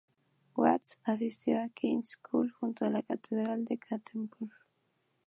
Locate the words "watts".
0.55-0.97